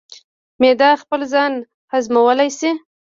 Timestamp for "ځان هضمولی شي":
1.33-2.71